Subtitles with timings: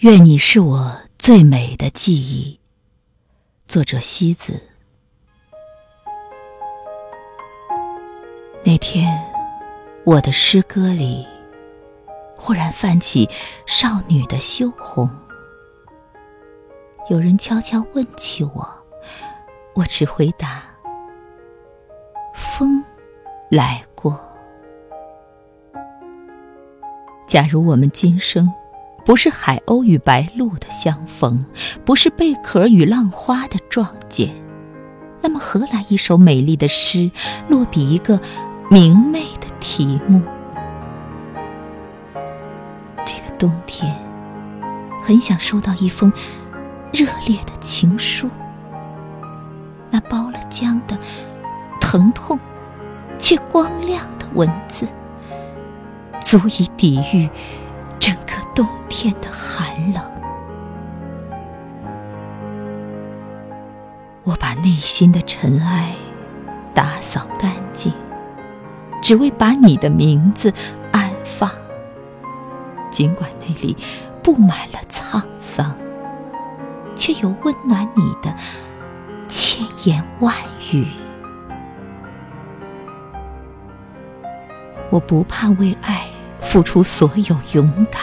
[0.00, 2.58] 愿你是我最美的记忆。
[3.66, 4.58] 作者西子。
[8.64, 9.14] 那天，
[10.04, 11.26] 我的诗歌里
[12.34, 13.28] 忽然泛起
[13.66, 15.06] 少女的羞红。
[17.10, 18.66] 有人悄悄问起我，
[19.74, 20.62] 我只回答：
[22.34, 22.82] 风
[23.50, 24.18] 来过。
[27.26, 28.50] 假如我们今生
[29.10, 31.44] 不是海鸥与白鹭的相逢，
[31.84, 34.32] 不是贝壳与浪花的撞见，
[35.20, 37.10] 那么何来一首美丽的诗，
[37.48, 38.20] 落笔一个
[38.70, 40.22] 明媚的题目？
[43.04, 43.92] 这个冬天，
[45.02, 46.12] 很想收到一封。
[46.92, 48.30] 热烈的情书，
[49.90, 50.96] 那包了浆的
[51.80, 52.38] 疼痛，
[53.18, 54.86] 却光亮的文字，
[56.20, 57.28] 足以抵御
[58.60, 60.02] 冬天的寒冷。
[64.22, 65.94] 我把内心的尘埃
[66.74, 67.90] 打扫干净，
[69.00, 70.52] 只为把你的名字
[70.92, 71.50] 安放，
[72.90, 73.74] 尽管那里
[74.22, 75.74] 布满了沧桑。
[76.94, 78.34] 却有温暖你的
[79.26, 80.34] 千言万
[80.70, 80.86] 语。
[84.90, 86.06] 我不怕为爱
[86.40, 88.02] 付出所有勇敢，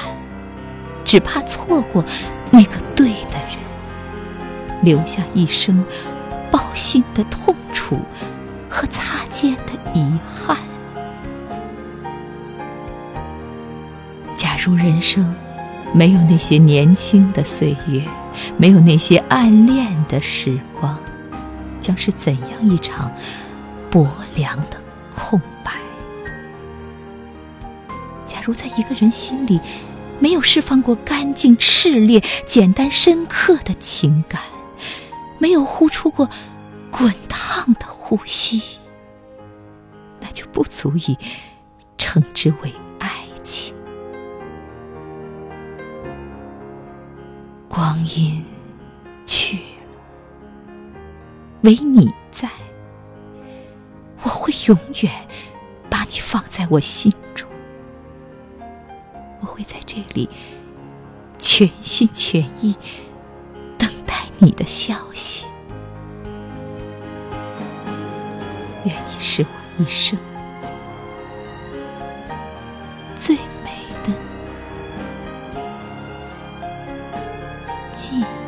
[1.07, 2.03] 只怕错过
[2.51, 3.57] 那个对的人，
[4.83, 5.83] 留下一生
[6.51, 7.97] 抱心的痛楚
[8.69, 10.57] 和擦肩的遗憾。
[14.35, 15.33] 假如人生
[15.93, 18.03] 没有那些年轻的岁月。
[18.55, 20.95] 没有那些暗恋的时光，
[21.81, 23.11] 将是怎样一场
[23.89, 24.77] 薄凉的
[25.15, 25.71] 空白？
[28.27, 29.59] 假如在一个人心里
[30.19, 34.41] 没有释放过干净、炽烈、简单、深刻的情感，
[35.37, 36.29] 没有呼出过
[36.89, 38.61] 滚烫的呼吸，
[40.19, 41.17] 那就不足以
[41.97, 43.11] 称之为爱
[43.43, 43.75] 情。
[47.67, 48.43] 光阴
[49.25, 49.85] 去了，
[51.61, 52.49] 唯你在，
[54.23, 55.11] 我会永远
[55.89, 57.21] 把你放在我心中。
[59.97, 60.29] 这里
[61.39, 62.75] 全心全意
[63.79, 65.45] 等待你的消息。
[68.85, 70.17] 愿你是我一生
[73.15, 73.71] 最美
[74.03, 74.13] 的。
[77.91, 78.46] 记忆。